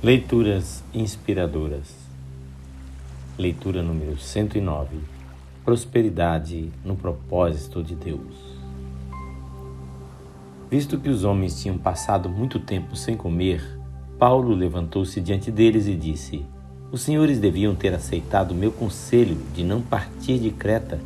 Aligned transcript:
Leituras 0.00 0.84
inspiradoras. 0.94 1.92
Leitura 3.36 3.82
número 3.82 4.16
109. 4.16 4.96
Prosperidade 5.64 6.70
no 6.84 6.94
propósito 6.94 7.82
de 7.82 7.96
Deus. 7.96 8.36
Visto 10.70 11.00
que 11.00 11.08
os 11.08 11.24
homens 11.24 11.60
tinham 11.60 11.76
passado 11.76 12.28
muito 12.28 12.60
tempo 12.60 12.94
sem 12.94 13.16
comer, 13.16 13.60
Paulo 14.20 14.54
levantou-se 14.54 15.20
diante 15.20 15.50
deles 15.50 15.88
e 15.88 15.96
disse: 15.96 16.46
Os 16.92 17.00
senhores 17.00 17.40
deviam 17.40 17.74
ter 17.74 17.92
aceitado 17.92 18.54
meu 18.54 18.70
conselho 18.70 19.36
de 19.52 19.64
não 19.64 19.82
partir 19.82 20.38
de 20.38 20.52
Creta, 20.52 21.00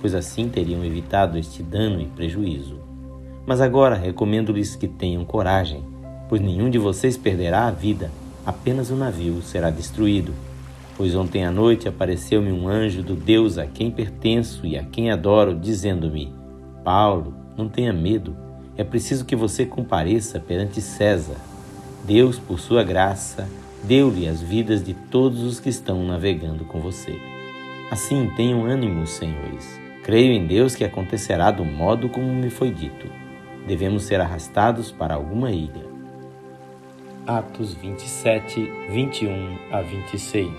pois 0.00 0.14
assim 0.14 0.48
teriam 0.48 0.82
evitado 0.82 1.36
este 1.36 1.62
dano 1.62 2.00
e 2.00 2.06
prejuízo. 2.06 2.80
Mas 3.46 3.60
agora 3.60 3.94
recomendo-lhes 3.94 4.74
que 4.74 4.88
tenham 4.88 5.22
coragem, 5.22 5.84
pois 6.30 6.40
nenhum 6.40 6.70
de 6.70 6.78
vocês 6.78 7.14
perderá 7.14 7.66
a 7.66 7.70
vida 7.70 8.10
apenas 8.48 8.88
o 8.90 8.96
navio 8.96 9.42
será 9.42 9.68
destruído. 9.68 10.32
Pois 10.96 11.14
ontem 11.14 11.44
à 11.44 11.50
noite 11.50 11.86
apareceu-me 11.86 12.50
um 12.50 12.66
anjo 12.66 13.02
do 13.02 13.14
Deus 13.14 13.58
a 13.58 13.66
quem 13.66 13.90
pertenço 13.90 14.66
e 14.66 14.76
a 14.78 14.82
quem 14.82 15.10
adoro, 15.10 15.54
dizendo-me: 15.54 16.32
Paulo, 16.82 17.34
não 17.58 17.68
tenha 17.68 17.92
medo, 17.92 18.34
é 18.74 18.82
preciso 18.82 19.26
que 19.26 19.36
você 19.36 19.66
compareça 19.66 20.40
perante 20.40 20.80
César. 20.80 21.36
Deus, 22.06 22.38
por 22.38 22.58
sua 22.58 22.82
graça, 22.82 23.46
deu-lhe 23.84 24.26
as 24.26 24.40
vidas 24.40 24.82
de 24.82 24.94
todos 24.94 25.42
os 25.42 25.60
que 25.60 25.68
estão 25.68 26.02
navegando 26.02 26.64
com 26.64 26.80
você. 26.80 27.20
Assim, 27.90 28.30
tenham 28.34 28.64
ânimo, 28.64 29.06
senhores. 29.06 29.78
Creio 30.02 30.32
em 30.32 30.46
Deus 30.46 30.74
que 30.74 30.84
acontecerá 30.84 31.50
do 31.50 31.66
modo 31.66 32.08
como 32.08 32.32
me 32.32 32.48
foi 32.48 32.70
dito. 32.70 33.08
Devemos 33.66 34.04
ser 34.04 34.22
arrastados 34.22 34.90
para 34.90 35.14
alguma 35.14 35.50
ilha. 35.50 35.87
Atos 37.28 37.74
27, 37.74 38.72
21 38.88 39.58
a 39.70 39.82
26 39.82 40.50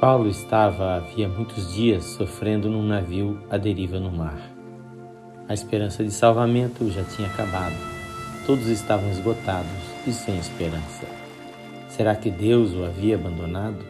Paulo 0.00 0.28
estava 0.28 0.94
havia 0.94 1.28
muitos 1.28 1.74
dias 1.74 2.04
sofrendo 2.04 2.70
num 2.70 2.86
navio 2.86 3.40
à 3.50 3.56
deriva 3.56 3.98
no 3.98 4.12
mar. 4.12 4.38
A 5.48 5.52
esperança 5.52 6.04
de 6.04 6.12
salvamento 6.12 6.88
já 6.92 7.02
tinha 7.02 7.26
acabado. 7.26 7.74
Todos 8.46 8.68
estavam 8.68 9.10
esgotados 9.10 9.66
e 10.06 10.12
sem 10.12 10.38
esperança. 10.38 11.06
Será 11.88 12.14
que 12.14 12.30
Deus 12.30 12.72
o 12.72 12.84
havia 12.84 13.16
abandonado? 13.16 13.84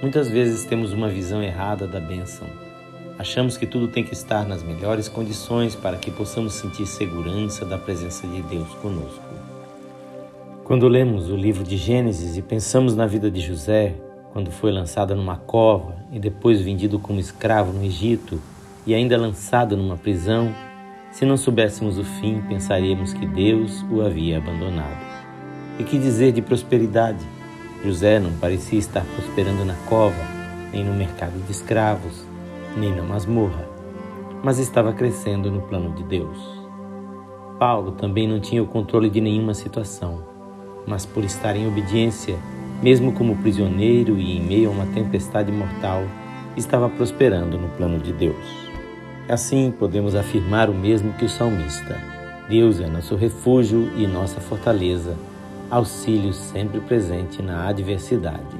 Muitas 0.00 0.28
vezes 0.28 0.66
temos 0.66 0.92
uma 0.92 1.08
visão 1.08 1.42
errada 1.42 1.84
da 1.84 1.98
bênção. 1.98 2.46
Achamos 3.18 3.56
que 3.56 3.66
tudo 3.66 3.88
tem 3.88 4.04
que 4.04 4.12
estar 4.12 4.46
nas 4.46 4.62
melhores 4.62 5.08
condições 5.08 5.74
para 5.74 5.96
que 5.96 6.08
possamos 6.08 6.54
sentir 6.54 6.86
segurança 6.86 7.64
da 7.64 7.76
presença 7.76 8.28
de 8.28 8.40
Deus 8.42 8.68
conosco. 8.74 9.20
Quando 10.62 10.86
lemos 10.86 11.28
o 11.28 11.34
livro 11.34 11.64
de 11.64 11.76
Gênesis 11.76 12.36
e 12.36 12.42
pensamos 12.42 12.94
na 12.94 13.08
vida 13.08 13.28
de 13.28 13.40
José, 13.40 13.96
quando 14.32 14.52
foi 14.52 14.70
lançado 14.70 15.16
numa 15.16 15.36
cova 15.36 15.96
e 16.12 16.20
depois 16.20 16.60
vendido 16.60 17.00
como 17.00 17.18
escravo 17.18 17.72
no 17.72 17.84
Egito 17.84 18.40
e 18.86 18.94
ainda 18.94 19.18
lançado 19.18 19.76
numa 19.76 19.96
prisão, 19.96 20.54
se 21.10 21.26
não 21.26 21.36
soubéssemos 21.36 21.98
o 21.98 22.04
fim, 22.04 22.40
pensaríamos 22.48 23.12
que 23.12 23.26
Deus 23.26 23.84
o 23.90 24.00
havia 24.00 24.38
abandonado. 24.38 25.04
E 25.76 25.82
que 25.82 25.98
dizer 25.98 26.30
de 26.30 26.40
prosperidade? 26.40 27.26
José 27.84 28.20
não 28.20 28.30
parecia 28.34 28.78
estar 28.78 29.04
prosperando 29.16 29.64
na 29.64 29.74
cova, 29.88 30.24
nem 30.72 30.84
no 30.84 30.94
mercado 30.94 31.44
de 31.44 31.50
escravos, 31.50 32.27
nem 32.78 32.94
na 32.94 33.02
masmorra, 33.02 33.68
mas 34.42 34.58
estava 34.58 34.92
crescendo 34.92 35.50
no 35.50 35.60
plano 35.62 35.90
de 35.94 36.04
Deus. 36.04 36.38
Paulo 37.58 37.92
também 37.92 38.26
não 38.26 38.40
tinha 38.40 38.62
o 38.62 38.68
controle 38.68 39.10
de 39.10 39.20
nenhuma 39.20 39.52
situação 39.52 40.38
mas 40.88 41.04
por 41.04 41.22
estar 41.22 41.54
em 41.54 41.68
obediência, 41.68 42.38
mesmo 42.82 43.12
como 43.12 43.36
prisioneiro 43.36 44.18
e 44.18 44.38
em 44.38 44.40
meio 44.40 44.70
a 44.70 44.72
uma 44.72 44.86
tempestade 44.86 45.52
mortal, 45.52 46.02
estava 46.56 46.88
prosperando 46.88 47.58
no 47.58 47.68
plano 47.68 47.98
de 47.98 48.12
Deus. 48.12 48.68
Assim, 49.28 49.70
podemos 49.70 50.14
afirmar 50.14 50.70
o 50.70 50.74
mesmo 50.74 51.12
que 51.12 51.26
o 51.26 51.28
salmista: 51.28 52.00
Deus 52.48 52.80
é 52.80 52.86
nosso 52.86 53.14
refúgio 53.14 53.90
e 53.96 54.06
nossa 54.06 54.40
fortaleza, 54.40 55.14
auxílio 55.70 56.32
sempre 56.32 56.80
presente 56.80 57.42
na 57.42 57.68
adversidade. 57.68 58.56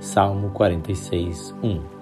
Salmo 0.00 0.50
46, 0.50 1.54
1. 1.62 1.97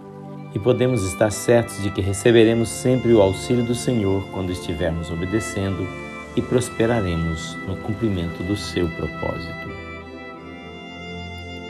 E 0.57 0.59
podemos 0.59 1.03
estar 1.03 1.31
certos 1.31 1.83
de 1.83 1.91
que 1.91 2.01
receberemos 2.01 2.71
sempre 2.71 3.13
o 3.13 3.21
auxílio 3.21 3.63
do 3.63 3.75
Senhor 3.75 4.27
quando 4.33 4.51
estivermos 4.51 5.11
obedecendo 5.11 5.87
e 6.35 6.41
prosperaremos 6.41 7.55
no 7.69 7.77
cumprimento 7.77 8.43
do 8.43 8.57
seu 8.57 8.89
propósito. 8.89 9.71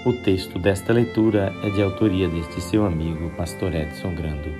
O 0.05 0.13
texto 0.13 0.57
desta 0.61 0.93
leitura 0.93 1.53
é 1.65 1.71
de 1.71 1.83
autoria 1.83 2.29
deste 2.29 2.61
seu 2.61 2.87
amigo, 2.87 3.29
Pastor 3.31 3.75
Edson 3.75 4.15
Grando. 4.15 4.53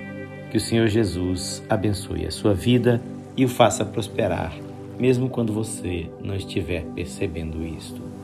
Que 0.51 0.57
o 0.57 0.61
Senhor 0.61 0.89
Jesus 0.89 1.63
abençoe 1.69 2.25
a 2.25 2.31
sua 2.31 2.53
vida 2.53 3.01
e 3.37 3.45
o 3.45 3.47
faça 3.47 3.85
prosperar, 3.85 4.53
mesmo 4.99 5.29
quando 5.29 5.53
você 5.53 6.09
não 6.21 6.35
estiver 6.35 6.83
percebendo 6.87 7.65
isto. 7.65 8.16